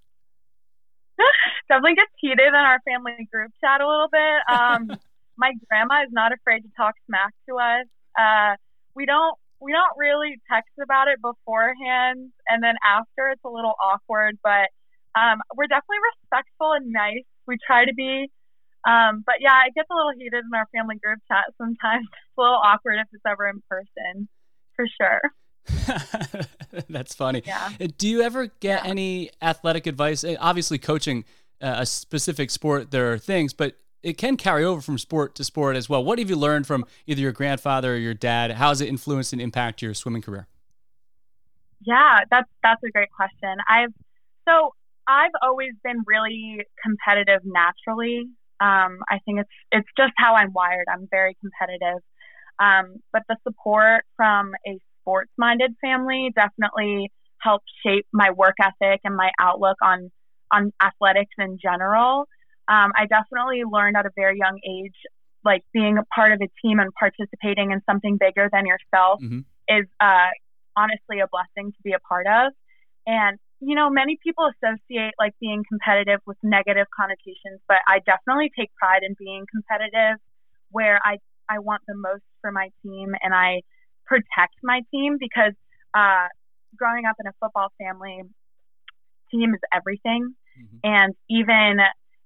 definitely 1.69 1.95
gets 1.95 2.11
heated 2.17 2.47
in 2.47 2.55
our 2.55 2.79
family 2.85 3.27
group 3.31 3.51
chat 3.61 3.81
a 3.81 3.87
little 3.87 4.09
bit 4.11 4.39
um, 4.51 4.89
my 5.37 5.53
grandma 5.69 6.03
is 6.03 6.11
not 6.11 6.31
afraid 6.33 6.61
to 6.61 6.69
talk 6.75 6.95
smack 7.05 7.33
to 7.47 7.55
us 7.57 7.85
uh, 8.19 8.55
we 8.95 9.05
don't 9.05 9.37
we 9.61 9.71
don't 9.71 9.95
really 9.97 10.39
text 10.51 10.73
about 10.81 11.07
it 11.07 11.19
beforehand 11.21 12.31
and 12.47 12.63
then 12.63 12.75
after 12.83 13.29
it's 13.29 13.43
a 13.45 13.49
little 13.49 13.75
awkward 13.81 14.37
but 14.43 14.67
um, 15.15 15.39
we're 15.55 15.67
definitely 15.67 16.03
respectful 16.17 16.73
and 16.73 16.91
nice 16.91 17.25
we 17.47 17.57
try 17.65 17.85
to 17.85 17.93
be 17.93 18.27
um, 18.87 19.23
but 19.25 19.35
yeah, 19.41 19.59
it 19.67 19.75
gets 19.75 19.89
a 19.91 19.95
little 19.95 20.13
heated 20.17 20.45
in 20.45 20.53
our 20.55 20.67
family 20.73 20.95
group 20.95 21.19
chat 21.27 21.45
sometimes. 21.57 22.07
It's 22.29 22.37
a 22.37 22.41
little 22.41 22.55
awkward 22.63 22.95
if 22.99 23.07
it's 23.11 23.23
ever 23.27 23.49
in 23.49 23.61
person, 23.67 24.29
for 24.75 24.87
sure. 24.87 26.45
That's 26.89 27.13
funny. 27.13 27.43
Yeah. 27.45 27.69
Do 27.97 28.07
you 28.07 28.21
ever 28.21 28.47
get 28.61 28.85
yeah. 28.85 28.89
any 28.89 29.31
athletic 29.41 29.87
advice? 29.87 30.23
Uh, 30.23 30.37
obviously, 30.39 30.77
coaching 30.77 31.25
a 31.61 31.85
specific 31.85 32.49
sport, 32.49 32.91
there 32.91 33.11
are 33.11 33.17
things, 33.17 33.53
but 33.53 33.75
it 34.01 34.17
can 34.17 34.37
carry 34.37 34.63
over 34.63 34.81
from 34.81 34.97
sport 34.97 35.35
to 35.35 35.43
sport 35.43 35.75
as 35.75 35.89
well. 35.89 36.03
What 36.03 36.19
have 36.19 36.29
you 36.29 36.35
learned 36.35 36.67
from 36.67 36.85
either 37.05 37.21
your 37.21 37.31
grandfather 37.31 37.93
or 37.93 37.97
your 37.97 38.13
dad? 38.13 38.51
How 38.51 38.69
has 38.69 38.81
it 38.81 38.87
influenced 38.87 39.33
and 39.33 39.41
impacted 39.41 39.81
your 39.83 39.93
swimming 39.93 40.21
career? 40.21 40.47
Yeah, 41.81 42.19
that's 42.29 42.49
that's 42.63 42.81
a 42.83 42.91
great 42.91 43.09
question. 43.11 43.55
I've 43.67 43.93
so 44.47 44.73
I've 45.07 45.31
always 45.41 45.71
been 45.83 46.03
really 46.05 46.65
competitive 46.83 47.41
naturally. 47.43 48.25
Um, 48.61 48.99
I 49.09 49.19
think 49.25 49.39
it's 49.39 49.49
it's 49.71 49.87
just 49.97 50.13
how 50.17 50.35
I'm 50.35 50.53
wired. 50.53 50.85
I'm 50.91 51.07
very 51.09 51.37
competitive. 51.41 52.01
Um, 52.59 52.97
but 53.13 53.23
the 53.29 53.37
support 53.47 54.03
from 54.17 54.51
a 54.67 54.77
sports 55.01 55.31
minded 55.37 55.73
family 55.81 56.31
definitely 56.35 57.11
helped 57.41 57.69
shape 57.85 58.05
my 58.11 58.31
work 58.31 58.55
ethic 58.61 58.99
and 59.05 59.15
my 59.15 59.31
outlook 59.39 59.77
on 59.81 60.11
on 60.51 60.71
athletics 60.81 61.33
in 61.37 61.57
general. 61.61 62.27
Um, 62.67 62.91
I 62.95 63.05
definitely 63.07 63.63
learned 63.69 63.97
at 63.97 64.05
a 64.05 64.11
very 64.15 64.37
young 64.37 64.59
age, 64.67 64.95
like 65.43 65.63
being 65.73 65.97
a 65.97 66.03
part 66.13 66.31
of 66.31 66.41
a 66.41 66.49
team 66.61 66.79
and 66.79 66.91
participating 66.93 67.71
in 67.71 67.81
something 67.89 68.17
bigger 68.17 68.49
than 68.51 68.65
yourself 68.65 69.21
mm-hmm. 69.21 69.39
is 69.67 69.85
uh, 69.99 70.29
honestly 70.77 71.19
a 71.19 71.27
blessing 71.31 71.71
to 71.71 71.77
be 71.83 71.93
a 71.93 71.99
part 71.99 72.27
of. 72.27 72.53
And 73.07 73.39
you 73.61 73.75
know, 73.75 73.89
many 73.89 74.17
people 74.23 74.49
associate 74.55 75.13
like 75.19 75.33
being 75.41 75.63
competitive 75.67 76.21
with 76.25 76.37
negative 76.43 76.87
connotations, 76.95 77.59
but 77.67 77.77
I 77.87 77.99
definitely 77.99 78.51
take 78.57 78.73
pride 78.75 79.01
in 79.03 79.15
being 79.19 79.45
competitive 79.51 80.17
where 80.71 81.01
I, 81.03 81.17
I 81.49 81.59
want 81.59 81.81
the 81.87 81.95
most 81.95 82.23
for 82.41 82.51
my 82.51 82.69
team 82.83 83.11
and 83.21 83.33
I 83.33 83.61
protect 84.05 84.55
my 84.63 84.81
team 84.91 85.17
because 85.19 85.53
uh, 85.93 86.27
growing 86.75 87.05
up 87.05 87.15
in 87.19 87.27
a 87.27 87.33
football 87.39 87.71
family, 87.77 88.21
team 89.31 89.53
is 89.53 89.59
everything. 89.73 90.35
Mm-hmm. 90.59 90.77
And 90.83 91.15
even 91.29 91.77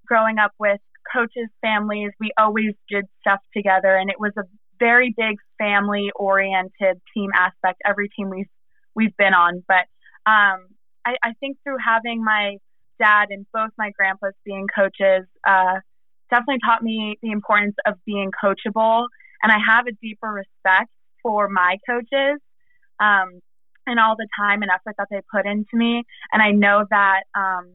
growing 0.05 0.39
up 0.39 0.51
with 0.59 0.79
coaches' 1.13 1.49
families, 1.61 2.11
we 2.19 2.31
always 2.37 2.73
did 2.89 3.05
stuff 3.21 3.39
together, 3.55 3.95
and 3.95 4.09
it 4.09 4.19
was 4.19 4.31
a 4.37 4.43
very 4.79 5.13
big 5.15 5.35
family-oriented 5.59 7.01
team 7.13 7.29
aspect. 7.35 7.81
Every 7.85 8.09
team 8.09 8.29
we've 8.29 8.47
we've 8.95 9.15
been 9.17 9.33
on, 9.33 9.63
but 9.67 9.85
um, 10.25 10.67
I, 11.05 11.15
I 11.23 11.33
think 11.39 11.57
through 11.63 11.77
having 11.83 12.23
my 12.23 12.57
dad 12.99 13.27
and 13.31 13.45
both 13.53 13.71
my 13.77 13.91
grandpas 13.97 14.33
being 14.45 14.67
coaches, 14.73 15.25
uh, 15.47 15.79
definitely 16.29 16.59
taught 16.65 16.83
me 16.83 17.17
the 17.21 17.31
importance 17.31 17.75
of 17.85 17.95
being 18.05 18.31
coachable. 18.43 19.07
And 19.41 19.51
I 19.51 19.57
have 19.67 19.87
a 19.87 19.91
deeper 20.01 20.27
respect 20.27 20.89
for 21.21 21.49
my 21.49 21.77
coaches 21.89 22.39
um, 22.99 23.39
and 23.85 23.99
all 23.99 24.15
the 24.15 24.27
time 24.39 24.61
and 24.61 24.71
effort 24.71 24.95
that 24.97 25.07
they 25.11 25.21
put 25.33 25.45
into 25.45 25.75
me. 25.75 26.03
And 26.31 26.41
I 26.41 26.51
know 26.51 26.85
that 26.89 27.23
um, 27.35 27.73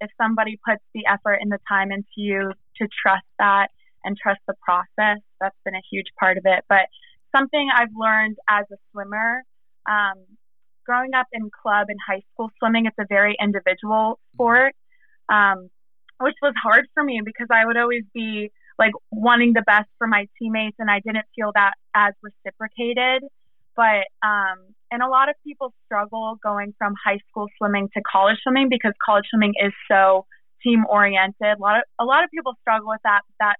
if 0.00 0.10
somebody 0.20 0.58
puts 0.66 0.82
the 0.94 1.04
effort 1.06 1.38
and 1.40 1.50
the 1.50 1.58
time 1.68 1.92
into 1.92 2.08
you 2.16 2.52
to 2.76 2.88
trust 3.02 3.26
that 3.38 3.68
and 4.04 4.16
trust 4.16 4.40
the 4.46 4.54
process, 4.62 5.18
that's 5.40 5.56
been 5.64 5.74
a 5.74 5.82
huge 5.90 6.06
part 6.18 6.38
of 6.38 6.44
it. 6.46 6.64
But 6.68 6.88
something 7.36 7.68
I've 7.74 7.94
learned 7.96 8.36
as 8.48 8.64
a 8.72 8.76
swimmer, 8.90 9.44
um, 9.88 10.24
growing 10.86 11.14
up 11.14 11.26
in 11.32 11.50
club 11.62 11.86
and 11.88 11.98
high 12.06 12.22
school 12.32 12.50
swimming, 12.58 12.86
it's 12.86 12.96
a 12.98 13.06
very 13.08 13.36
individual 13.40 14.18
sport, 14.34 14.74
um, 15.28 15.68
which 16.18 16.36
was 16.42 16.54
hard 16.62 16.86
for 16.94 17.04
me 17.04 17.20
because 17.24 17.48
I 17.50 17.64
would 17.66 17.76
always 17.76 18.04
be 18.14 18.50
like 18.78 18.92
wanting 19.10 19.52
the 19.52 19.62
best 19.62 19.88
for 19.98 20.06
my 20.06 20.26
teammates, 20.38 20.76
and 20.78 20.90
I 20.90 21.00
didn't 21.00 21.26
feel 21.36 21.52
that 21.54 21.74
as 21.94 22.14
reciprocated. 22.22 23.24
But 23.76 24.08
um, 24.22 24.74
and 24.90 25.02
a 25.02 25.08
lot 25.08 25.28
of 25.28 25.36
people 25.44 25.72
struggle 25.86 26.36
going 26.42 26.74
from 26.78 26.94
high 27.04 27.18
school 27.28 27.46
swimming 27.58 27.88
to 27.94 28.02
college 28.10 28.36
swimming 28.42 28.68
because 28.68 28.92
college 29.04 29.24
swimming 29.30 29.54
is 29.62 29.72
so 29.90 30.26
team 30.62 30.84
oriented. 30.88 31.34
A 31.58 31.60
lot 31.60 31.78
of 31.78 31.82
a 31.98 32.04
lot 32.04 32.24
of 32.24 32.30
people 32.30 32.54
struggle 32.60 32.88
with 32.88 33.00
that. 33.04 33.20
That 33.38 33.56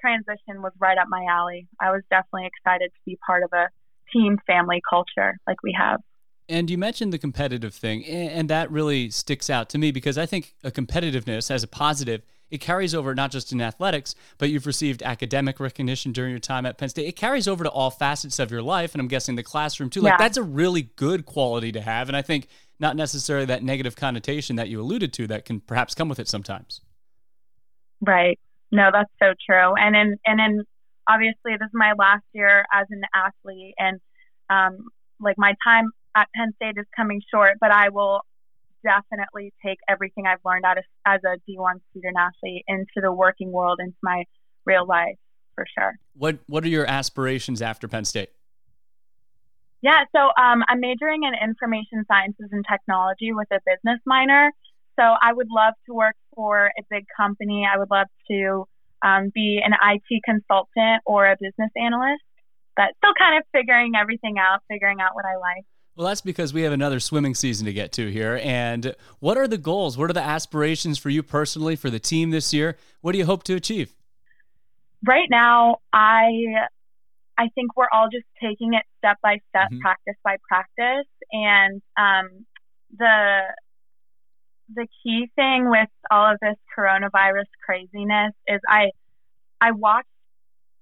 transition 0.00 0.62
was 0.62 0.72
right 0.78 0.98
up 0.98 1.06
my 1.08 1.24
alley. 1.28 1.66
I 1.80 1.90
was 1.90 2.02
definitely 2.10 2.46
excited 2.46 2.90
to 2.92 3.00
be 3.06 3.18
part 3.26 3.42
of 3.42 3.50
a 3.52 3.68
team 4.12 4.38
family 4.46 4.80
culture 4.88 5.36
like 5.46 5.62
we 5.62 5.74
have. 5.78 6.00
And 6.46 6.68
you 6.68 6.76
mentioned 6.76 7.12
the 7.12 7.18
competitive 7.18 7.72
thing, 7.72 8.04
and 8.04 8.50
that 8.50 8.70
really 8.70 9.08
sticks 9.08 9.48
out 9.48 9.70
to 9.70 9.78
me 9.78 9.92
because 9.92 10.18
I 10.18 10.26
think 10.26 10.54
a 10.62 10.70
competitiveness 10.70 11.50
as 11.50 11.62
a 11.62 11.66
positive, 11.66 12.20
it 12.54 12.60
carries 12.60 12.94
over 12.94 13.14
not 13.16 13.32
just 13.32 13.50
in 13.52 13.60
athletics, 13.60 14.14
but 14.38 14.48
you've 14.48 14.64
received 14.64 15.02
academic 15.02 15.58
recognition 15.58 16.12
during 16.12 16.30
your 16.30 16.38
time 16.38 16.64
at 16.66 16.78
Penn 16.78 16.88
State. 16.88 17.08
It 17.08 17.16
carries 17.16 17.48
over 17.48 17.64
to 17.64 17.70
all 17.70 17.90
facets 17.90 18.38
of 18.38 18.52
your 18.52 18.62
life, 18.62 18.94
and 18.94 19.00
I'm 19.00 19.08
guessing 19.08 19.34
the 19.34 19.42
classroom 19.42 19.90
too. 19.90 20.00
Like 20.00 20.12
yeah. 20.12 20.18
that's 20.18 20.36
a 20.36 20.42
really 20.42 20.82
good 20.94 21.26
quality 21.26 21.72
to 21.72 21.80
have, 21.80 22.08
and 22.08 22.16
I 22.16 22.22
think 22.22 22.46
not 22.78 22.94
necessarily 22.94 23.46
that 23.46 23.64
negative 23.64 23.96
connotation 23.96 24.54
that 24.56 24.68
you 24.68 24.80
alluded 24.80 25.12
to 25.14 25.26
that 25.26 25.44
can 25.44 25.58
perhaps 25.60 25.96
come 25.96 26.08
with 26.08 26.20
it 26.20 26.28
sometimes. 26.28 26.80
Right. 28.00 28.38
No, 28.70 28.90
that's 28.92 29.10
so 29.20 29.34
true. 29.44 29.74
And 29.74 29.96
in 29.96 30.16
and 30.24 30.40
in 30.40 30.64
obviously 31.08 31.52
this 31.58 31.66
is 31.66 31.74
my 31.74 31.92
last 31.98 32.24
year 32.32 32.64
as 32.72 32.86
an 32.90 33.02
athlete, 33.14 33.74
and 33.78 34.00
um, 34.48 34.90
like 35.20 35.36
my 35.38 35.54
time 35.66 35.90
at 36.14 36.28
Penn 36.36 36.52
State 36.54 36.78
is 36.78 36.86
coming 36.94 37.20
short, 37.32 37.58
but 37.60 37.72
I 37.72 37.88
will 37.88 38.20
definitely 38.84 39.52
take 39.64 39.78
everything 39.88 40.26
I've 40.26 40.38
learned 40.44 40.64
out 40.64 40.78
of, 40.78 40.84
as 41.06 41.20
a 41.24 41.38
D1 41.50 41.80
student 41.90 42.16
athlete 42.18 42.64
into 42.68 43.00
the 43.02 43.12
working 43.12 43.50
world, 43.50 43.80
into 43.80 43.96
my 44.02 44.24
real 44.64 44.86
life 44.86 45.16
for 45.54 45.66
sure. 45.76 45.94
What 46.16 46.38
What 46.46 46.64
are 46.64 46.68
your 46.68 46.86
aspirations 46.86 47.62
after 47.62 47.88
Penn 47.88 48.04
State? 48.04 48.30
Yeah, 49.82 50.04
so 50.16 50.30
um, 50.42 50.62
I'm 50.68 50.80
majoring 50.80 51.24
in 51.24 51.34
information 51.34 52.04
sciences 52.08 52.48
and 52.52 52.64
technology 52.70 53.32
with 53.32 53.48
a 53.52 53.60
business 53.66 54.00
minor. 54.06 54.50
So 54.98 55.02
I 55.02 55.32
would 55.32 55.48
love 55.50 55.74
to 55.86 55.92
work 55.92 56.16
for 56.34 56.70
a 56.78 56.82
big 56.88 57.04
company. 57.14 57.68
I 57.70 57.78
would 57.78 57.90
love 57.90 58.06
to 58.30 58.66
um, 59.04 59.30
be 59.34 59.60
an 59.62 59.74
IT 59.74 60.22
consultant 60.24 61.02
or 61.04 61.26
a 61.26 61.36
business 61.38 61.70
analyst, 61.76 62.22
but 62.76 62.96
still 62.96 63.12
kind 63.18 63.36
of 63.36 63.44
figuring 63.52 63.92
everything 63.94 64.38
out, 64.38 64.60
figuring 64.68 65.00
out 65.00 65.14
what 65.14 65.26
I 65.26 65.36
like. 65.36 65.64
Well, 65.96 66.08
that's 66.08 66.20
because 66.20 66.52
we 66.52 66.62
have 66.62 66.72
another 66.72 66.98
swimming 66.98 67.36
season 67.36 67.66
to 67.66 67.72
get 67.72 67.92
to 67.92 68.10
here. 68.10 68.40
And 68.42 68.96
what 69.20 69.36
are 69.36 69.46
the 69.46 69.58
goals? 69.58 69.96
What 69.96 70.10
are 70.10 70.14
the 70.14 70.22
aspirations 70.22 70.98
for 70.98 71.08
you 71.08 71.22
personally, 71.22 71.76
for 71.76 71.88
the 71.88 72.00
team 72.00 72.30
this 72.30 72.52
year? 72.52 72.76
What 73.00 73.12
do 73.12 73.18
you 73.18 73.26
hope 73.26 73.44
to 73.44 73.54
achieve? 73.54 73.94
Right 75.06 75.28
now, 75.30 75.78
I 75.92 76.30
I 77.36 77.48
think 77.54 77.76
we're 77.76 77.88
all 77.92 78.08
just 78.12 78.26
taking 78.40 78.74
it 78.74 78.82
step 78.98 79.18
by 79.22 79.38
step, 79.50 79.66
mm-hmm. 79.70 79.80
practice 79.80 80.14
by 80.24 80.36
practice, 80.48 81.06
and 81.32 81.82
um, 81.96 82.46
the 82.96 83.40
the 84.74 84.86
key 85.02 85.30
thing 85.36 85.68
with 85.68 85.88
all 86.10 86.32
of 86.32 86.38
this 86.40 86.56
coronavirus 86.76 87.44
craziness 87.64 88.32
is 88.48 88.60
I 88.68 88.90
I 89.60 89.72
watched 89.72 90.08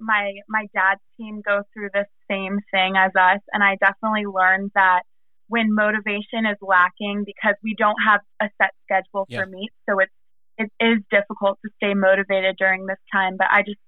my 0.03 0.33
my 0.49 0.67
dad's 0.75 1.01
team 1.19 1.43
go 1.47 1.63
through 1.73 1.91
the 1.93 2.05
same 2.31 2.59
thing 2.71 2.95
as 2.97 3.11
us, 3.19 3.41
and 3.53 3.63
I 3.63 3.77
definitely 3.81 4.27
learned 4.27 4.71
that 4.75 5.03
when 5.49 5.75
motivation 5.75 6.47
is 6.47 6.57
lacking 6.61 7.25
because 7.27 7.55
we 7.63 7.75
don't 7.77 7.99
have 8.07 8.21
a 8.41 8.49
set 8.61 8.71
schedule 8.85 9.27
yeah. 9.29 9.41
for 9.41 9.47
meets, 9.47 9.75
so 9.89 9.99
it's 9.99 10.13
it 10.59 10.71
is 10.81 10.99
difficult 11.11 11.59
to 11.65 11.71
stay 11.77 11.95
motivated 11.95 12.57
during 12.59 12.87
this 12.87 13.01
time. 13.13 13.37
But 13.39 13.49
I 13.51 13.63
just 13.63 13.79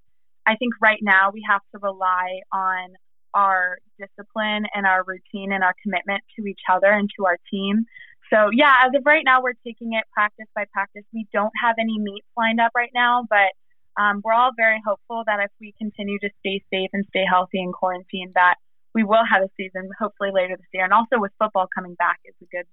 I 0.47 0.56
think 0.56 0.75
right 0.80 1.00
now 1.02 1.30
we 1.33 1.42
have 1.49 1.61
to 1.73 1.78
rely 1.80 2.40
on 2.52 2.90
our 3.35 3.78
discipline 3.99 4.64
and 4.75 4.87
our 4.87 5.02
routine 5.04 5.52
and 5.52 5.64
our 5.64 5.75
commitment 5.83 6.23
to 6.38 6.47
each 6.47 6.61
other 6.71 6.90
and 6.90 7.11
to 7.18 7.26
our 7.26 7.37
team. 7.50 7.85
So 8.33 8.50
yeah, 8.52 8.73
as 8.87 8.92
of 8.97 9.02
right 9.04 9.23
now, 9.25 9.42
we're 9.42 9.59
taking 9.66 9.92
it 9.92 10.04
practice 10.12 10.47
by 10.54 10.64
practice. 10.73 11.04
We 11.12 11.26
don't 11.33 11.52
have 11.62 11.76
any 11.78 11.99
meets 11.99 12.26
lined 12.37 12.61
up 12.61 12.73
right 12.75 12.92
now, 12.94 13.25
but 13.28 13.52
um, 13.99 14.21
we're 14.25 14.33
all 14.33 14.51
very 14.57 14.81
hopeful 14.87 15.23
that 15.27 15.41
if 15.41 15.51
we 15.61 15.75
continue 15.79 16.19
to 16.19 16.29
stay 16.41 16.63
safe 16.73 16.91
and 16.93 17.05
stay 17.09 17.25
healthy 17.29 17.61
in 17.61 17.73
quarantine, 17.73 18.33
that 18.35 18.57
we 18.95 19.05
will 19.05 19.25
have 19.31 19.43
a 19.43 19.49
season 19.57 19.89
hopefully 19.99 20.31
later 20.33 20.57
this 20.57 20.67
year. 20.73 20.85
And 20.85 20.93
also 20.93 21.19
with 21.19 21.33
football 21.39 21.67
coming 21.75 21.95
back 21.95 22.19
is 22.25 22.35
a 22.43 22.47
good 22.57 22.67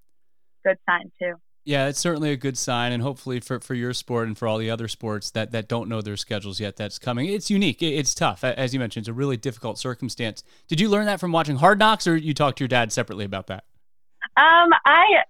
good 0.64 0.78
sign 0.88 1.12
too. 1.20 1.36
Yeah, 1.64 1.88
it's 1.88 2.00
certainly 2.00 2.32
a 2.32 2.38
good 2.38 2.58
sign, 2.58 2.92
and 2.92 3.04
hopefully 3.04 3.40
for, 3.40 3.60
for 3.60 3.76
your 3.76 3.94
sport 3.94 4.28
and 4.28 4.36
for 4.36 4.48
all 4.48 4.58
the 4.58 4.72
other 4.72 4.88
sports 4.88 5.30
that, 5.32 5.52
that 5.52 5.68
don't 5.68 5.88
know 5.88 6.02
their 6.02 6.18
schedules 6.18 6.60
yet, 6.60 6.76
that's 6.76 6.98
coming. 6.98 7.28
It's 7.28 7.52
unique. 7.52 7.84
It's 7.84 8.16
tough, 8.16 8.44
as 8.44 8.74
you 8.74 8.80
mentioned. 8.80 9.04
It's 9.04 9.10
a 9.10 9.14
really 9.14 9.38
difficult 9.38 9.78
circumstance. 9.78 10.44
Did 10.68 10.80
you 10.80 10.90
learn 10.90 11.06
that 11.06 11.20
from 11.20 11.32
watching 11.32 11.58
Hard 11.58 11.78
Knocks, 11.78 12.08
or 12.08 12.18
you 12.18 12.34
talked 12.34 12.58
to 12.58 12.64
your 12.64 12.68
dad 12.68 12.92
separately 12.92 13.26
about 13.26 13.46
that? 13.48 13.66
Um, 14.38 14.72
I. 14.86 15.24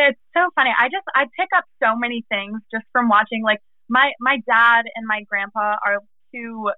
It's 0.00 0.20
so 0.32 0.48
funny. 0.54 0.70
I 0.78 0.88
just 0.88 1.04
I 1.12 1.24
pick 1.36 1.48
up 1.56 1.64
so 1.82 1.96
many 1.96 2.24
things 2.28 2.60
just 2.70 2.84
from 2.92 3.08
watching 3.08 3.42
like 3.42 3.58
my 3.88 4.12
my 4.20 4.38
dad 4.46 4.82
and 4.94 5.06
my 5.06 5.22
grandpa 5.28 5.76
are 5.84 5.98
two 6.34 6.70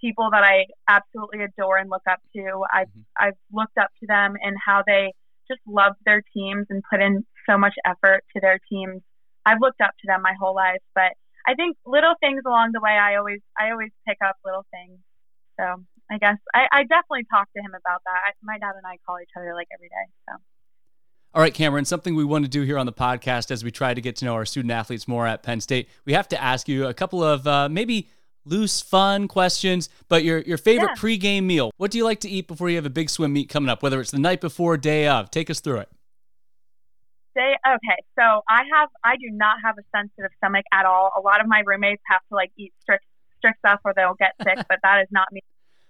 people 0.00 0.30
that 0.30 0.44
I 0.44 0.66
absolutely 0.88 1.42
adore 1.42 1.78
and 1.78 1.90
look 1.90 2.02
up 2.08 2.20
to. 2.34 2.64
I've 2.72 2.88
mm-hmm. 2.88 3.00
I've 3.18 3.38
looked 3.52 3.78
up 3.78 3.90
to 4.00 4.06
them 4.06 4.34
and 4.42 4.56
how 4.64 4.82
they 4.86 5.12
just 5.48 5.60
love 5.66 5.94
their 6.04 6.22
teams 6.34 6.66
and 6.70 6.82
put 6.90 7.00
in 7.00 7.24
so 7.48 7.56
much 7.56 7.74
effort 7.84 8.24
to 8.34 8.40
their 8.40 8.58
teams. 8.68 9.00
I've 9.44 9.60
looked 9.60 9.80
up 9.80 9.94
to 10.00 10.06
them 10.06 10.22
my 10.22 10.34
whole 10.40 10.54
life, 10.54 10.82
but 10.94 11.12
I 11.46 11.54
think 11.54 11.76
little 11.86 12.14
things 12.20 12.42
along 12.44 12.72
the 12.72 12.80
way 12.80 12.90
I 12.90 13.16
always 13.16 13.40
I 13.58 13.70
always 13.70 13.90
pick 14.06 14.18
up 14.24 14.36
little 14.44 14.66
things. 14.70 14.98
So 15.58 15.82
I 16.10 16.18
guess 16.18 16.36
I, 16.54 16.66
I 16.72 16.82
definitely 16.82 17.26
talk 17.30 17.48
to 17.56 17.62
him 17.62 17.72
about 17.74 18.02
that. 18.04 18.20
I, 18.26 18.30
my 18.42 18.58
dad 18.58 18.74
and 18.76 18.86
I 18.86 18.98
call 19.06 19.18
each 19.22 19.32
other 19.36 19.54
like 19.54 19.68
every 19.72 19.88
day. 19.88 20.06
So. 20.28 20.36
All 21.36 21.42
right, 21.42 21.52
Cameron, 21.52 21.84
something 21.84 22.14
we 22.14 22.24
want 22.24 22.46
to 22.46 22.50
do 22.50 22.62
here 22.62 22.78
on 22.78 22.86
the 22.86 22.94
podcast 22.94 23.50
as 23.50 23.62
we 23.62 23.70
try 23.70 23.92
to 23.92 24.00
get 24.00 24.16
to 24.16 24.24
know 24.24 24.32
our 24.32 24.46
student 24.46 24.72
athletes 24.72 25.06
more 25.06 25.26
at 25.26 25.42
Penn 25.42 25.60
State, 25.60 25.90
we 26.06 26.14
have 26.14 26.26
to 26.28 26.42
ask 26.42 26.66
you 26.66 26.86
a 26.86 26.94
couple 26.94 27.22
of 27.22 27.46
uh, 27.46 27.68
maybe 27.68 28.08
loose, 28.46 28.80
fun 28.80 29.28
questions, 29.28 29.90
but 30.08 30.24
your, 30.24 30.38
your 30.38 30.56
favorite 30.56 30.92
yeah. 30.96 31.02
pregame 31.02 31.42
meal. 31.42 31.72
What 31.76 31.90
do 31.90 31.98
you 31.98 32.04
like 32.04 32.20
to 32.20 32.30
eat 32.30 32.48
before 32.48 32.70
you 32.70 32.76
have 32.76 32.86
a 32.86 32.90
big 32.90 33.10
swim 33.10 33.34
meet 33.34 33.50
coming 33.50 33.68
up, 33.68 33.82
whether 33.82 34.00
it's 34.00 34.12
the 34.12 34.18
night 34.18 34.40
before, 34.40 34.78
day 34.78 35.08
of? 35.08 35.30
Take 35.30 35.50
us 35.50 35.60
through 35.60 35.80
it. 35.80 35.90
Day, 37.34 37.54
okay, 37.68 38.02
so 38.18 38.40
I 38.48 38.62
have, 38.72 38.88
I 39.04 39.16
do 39.16 39.28
not 39.30 39.58
have 39.62 39.76
a 39.76 39.82
sensitive 39.94 40.30
stomach 40.38 40.64
at 40.72 40.86
all. 40.86 41.12
A 41.18 41.20
lot 41.20 41.42
of 41.42 41.46
my 41.46 41.62
roommates 41.66 42.00
have 42.08 42.22
to 42.30 42.34
like 42.34 42.50
eat 42.56 42.72
strict, 42.80 43.04
strict 43.36 43.58
stuff 43.58 43.80
or 43.84 43.92
they'll 43.94 44.16
get 44.18 44.32
sick, 44.42 44.64
but 44.70 44.78
that 44.82 45.02
is 45.02 45.08
not 45.10 45.30
me. 45.32 45.42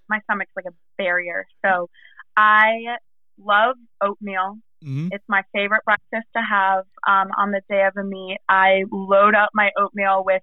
my 0.09 0.19
stomach's 0.25 0.51
like 0.57 0.65
a 0.67 0.75
barrier. 0.99 1.47
So 1.65 1.89
I 2.37 2.97
love 3.39 3.77
oatmeal. 4.03 4.59
Mm-hmm. 4.85 5.09
It's 5.13 5.25
my 5.29 5.43
favorite 5.55 5.85
breakfast 5.85 6.27
to 6.37 6.43
have 6.43 6.85
um, 7.09 7.31
on 7.37 7.51
the 7.51 7.61
day 7.69 7.85
of 7.85 7.97
a 7.97 8.05
meet. 8.05 8.39
I 8.49 8.85
load 8.91 9.35
up 9.35 9.51
my 9.55 9.71
oatmeal 9.79 10.23
with 10.25 10.43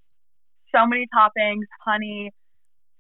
so 0.76 0.86
many 0.88 1.08
toppings, 1.16 1.64
honey, 1.86 2.32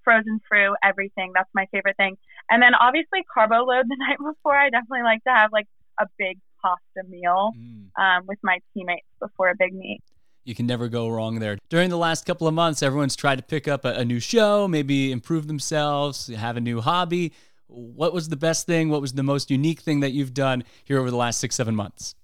frozen 0.04 0.40
fruit, 0.48 0.76
everything. 0.84 1.32
That's 1.34 1.50
my 1.54 1.66
favorite 1.72 1.98
thing. 1.98 2.18
And 2.50 2.62
then 2.62 2.76
obviously 2.76 3.24
carbo 3.34 3.64
load 3.66 3.86
the 3.88 3.96
night 4.08 4.18
before. 4.18 4.56
I 4.56 4.70
definitely 4.70 5.04
like 5.04 5.24
to 5.24 5.32
have 5.32 5.52
like 5.52 5.68
a 6.00 6.06
big 6.18 6.40
pasta 6.62 7.08
meal 7.10 7.52
Mm. 7.58 7.90
um, 8.00 8.24
with 8.28 8.40
my 8.44 8.60
teammates 8.74 9.08
before 9.20 9.50
a 9.50 9.56
big 9.58 9.74
meet. 9.74 10.02
You 10.46 10.56
can 10.56 10.66
never 10.68 10.90
go 10.90 11.10
wrong 11.10 11.40
there. 11.40 11.58
During 11.70 11.90
the 11.90 11.98
last 11.98 12.26
couple 12.26 12.48
of 12.48 12.54
months, 12.54 12.84
everyone's 12.84 13.16
tried 13.16 13.38
to 13.38 13.44
pick 13.44 13.68
up 13.68 13.86
a, 13.86 13.94
a 13.94 14.06
new 14.06 14.20
show, 14.20 14.68
maybe 14.68 15.12
improve 15.12 15.48
themselves, 15.48 16.28
have 16.28 16.58
a 16.58 16.62
new 16.62 16.82
hobby. 16.82 17.32
What 17.68 18.14
was 18.14 18.30
the 18.30 18.36
best 18.36 18.66
thing? 18.66 18.90
What 18.90 19.02
was 19.02 19.14
the 19.14 19.24
most 19.24 19.50
unique 19.50 19.82
thing 19.82 20.02
that 20.02 20.12
you've 20.12 20.34
done 20.34 20.64
here 20.84 21.00
over 21.00 21.10
the 21.10 21.18
last 21.18 21.40
six, 21.40 21.56
seven 21.56 21.76
months? 21.76 22.16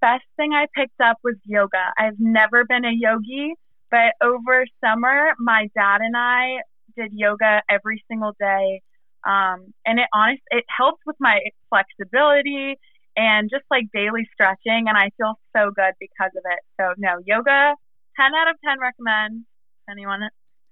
Best 0.00 0.24
thing 0.36 0.52
I 0.52 0.66
picked 0.74 1.00
up 1.00 1.18
was 1.24 1.34
yoga. 1.44 1.92
I've 1.98 2.18
never 2.18 2.64
been 2.64 2.84
a 2.84 2.92
yogi, 2.92 3.54
but 3.90 4.14
over 4.22 4.64
summer, 4.84 5.34
my 5.38 5.68
dad 5.74 6.00
and 6.00 6.16
I 6.16 6.58
did 6.96 7.12
yoga 7.12 7.62
every 7.68 8.02
single 8.08 8.32
day. 8.38 8.82
Um, 9.26 9.74
and 9.84 9.98
it 9.98 10.06
honest, 10.14 10.42
it 10.50 10.64
helps 10.74 11.00
with 11.04 11.16
my 11.18 11.40
flexibility 11.68 12.76
and 13.16 13.50
just 13.50 13.64
like 13.70 13.86
daily 13.92 14.28
stretching. 14.32 14.86
And 14.88 14.96
I 14.96 15.10
feel 15.16 15.34
so 15.56 15.70
good 15.74 15.94
because 15.98 16.30
of 16.36 16.42
it. 16.44 16.60
So 16.80 16.94
no, 16.96 17.20
yoga, 17.26 17.74
10 18.16 18.34
out 18.34 18.48
of 18.48 18.56
10 18.64 18.78
recommend. 18.80 19.44
Anyone 19.90 20.20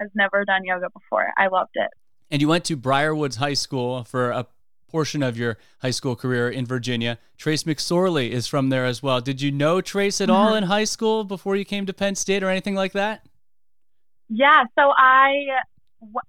has 0.00 0.10
never 0.14 0.44
done 0.44 0.62
yoga 0.64 0.88
before, 0.92 1.32
I 1.36 1.48
loved 1.48 1.75
it. 1.75 1.90
And 2.30 2.42
you 2.42 2.49
went 2.49 2.64
to 2.66 2.76
Briar 2.76 3.14
Woods 3.14 3.37
High 3.37 3.54
School 3.54 4.04
for 4.04 4.30
a 4.30 4.47
portion 4.88 5.23
of 5.23 5.37
your 5.37 5.59
high 5.83 5.90
school 5.90 6.16
career 6.16 6.49
in 6.49 6.64
Virginia. 6.66 7.18
Trace 7.37 7.64
McSorley 7.64 8.30
is 8.30 8.47
from 8.47 8.68
there 8.71 8.85
as 8.85 9.02
well. 9.02 9.21
Did 9.21 9.40
you 9.40 9.50
know 9.52 9.80
Trace 9.80 10.21
at 10.21 10.30
all 10.30 10.54
in 10.54 10.64
high 10.64 10.85
school 10.85 11.25
before 11.25 11.56
you 11.56 11.64
came 11.64 11.87
to 11.87 11.92
Penn 11.92 12.14
State 12.14 12.42
or 12.42 12.49
anything 12.49 12.75
like 12.75 12.92
that? 12.92 13.26
Yeah, 14.28 14.64
so 14.78 14.92
I 14.97 15.33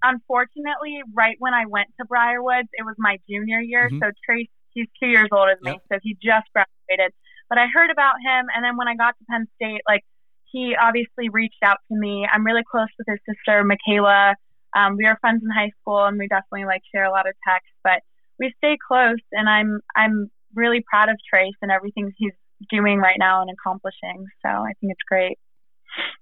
unfortunately, 0.04 1.02
right 1.14 1.36
when 1.40 1.54
I 1.54 1.66
went 1.66 1.88
to 2.00 2.06
Briar 2.06 2.42
Woods, 2.42 2.70
it 2.74 2.84
was 2.84 2.96
my 2.98 3.20
junior 3.30 3.60
year. 3.60 3.90
Mhm. 3.90 4.00
So 4.00 4.12
Trace, 4.26 4.48
he's 4.74 4.88
two 5.02 5.08
years 5.08 5.28
older 5.32 5.56
than 5.62 5.74
Yep. 5.74 5.76
me, 5.76 5.80
so 5.92 6.00
he 6.04 6.18
just 6.24 6.48
graduated. 6.54 7.14
But 7.50 7.58
I 7.58 7.68
heard 7.68 7.90
about 7.92 8.16
him, 8.24 8.48
and 8.56 8.64
then 8.64 8.78
when 8.78 8.88
I 8.88 8.96
got 8.96 9.18
to 9.18 9.26
Penn 9.30 9.48
State, 9.56 9.82
like 9.88 10.04
he 10.46 10.76
obviously 10.76 11.30
reached 11.30 11.62
out 11.64 11.78
to 11.92 11.98
me. 11.98 12.26
I'm 12.32 12.46
really 12.46 12.64
close 12.64 12.88
with 12.98 13.08
his 13.08 13.20
sister, 13.36 13.64
Michaela. 13.64 14.36
Um, 14.78 14.96
we 14.98 15.06
were 15.06 15.18
friends 15.22 15.42
in 15.44 15.50
high 15.50 15.72
school, 15.82 16.06
and 16.06 16.18
we 16.18 16.28
definitely 16.28 16.66
like 16.66 16.82
share 16.94 17.06
a 17.06 17.12
lot 17.12 17.28
of 17.28 17.34
texts. 17.48 17.74
But 17.84 18.02
we 18.40 18.54
stay 18.58 18.78
close, 18.86 19.24
and 19.32 19.50
I'm 19.50 19.80
I'm 19.96 20.30
really 20.54 20.84
proud 20.90 21.10
of 21.10 21.18
Trace 21.30 21.56
and 21.62 21.72
everything 21.72 22.14
he's 22.18 22.34
doing 22.70 23.00
right 23.00 23.18
now 23.18 23.42
and 23.42 23.50
accomplishing. 23.50 24.26
So 24.46 24.50
I 24.50 24.74
think 24.80 24.92
it's 24.92 25.04
great. 25.08 25.38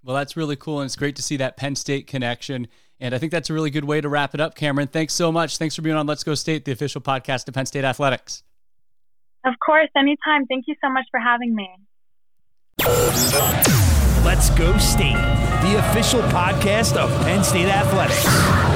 Well, 0.04 0.16
that's 0.16 0.38
really 0.38 0.56
cool, 0.56 0.80
and 0.80 0.86
it's 0.86 0.96
great 0.96 1.16
to 1.18 1.22
see 1.22 1.38
that 1.38 1.58
Penn 1.58 1.76
State 1.76 2.08
connection. 2.08 2.68
And 3.00 3.14
I 3.14 3.18
think 3.18 3.34
that's 3.34 3.50
a 3.50 3.54
really 3.54 3.72
good 3.72 3.84
way 3.84 4.00
to 4.00 4.08
wrap 4.08 4.34
it 4.34 4.40
up, 4.40 4.56
Cameron. 4.56 4.88
Thanks 4.88 5.14
so 5.14 5.32
much. 5.32 5.58
Thanks 5.58 5.76
for 5.76 5.82
being 5.82 5.98
on 5.98 6.08
Let's 6.08 6.24
Go 6.24 6.34
State, 6.34 6.64
the 6.64 6.72
official 6.72 7.02
podcast 7.02 7.48
of 7.48 7.54
Penn 7.54 7.66
State 7.66 7.84
Athletics. 7.84 8.44
Of 9.46 9.54
course, 9.64 9.90
anytime. 9.98 10.46
Thank 10.48 10.66
you 10.68 10.76
so 10.82 10.90
much 10.90 11.06
for 11.12 11.20
having 11.20 11.54
me. 11.54 11.70
Let's 14.24 14.50
Go 14.52 14.78
State, 14.78 15.14
the 15.66 15.80
official 15.80 16.22
podcast 16.24 16.96
of 16.96 17.10
Penn 17.24 17.44
State 17.44 17.68
Athletics. 17.70 18.75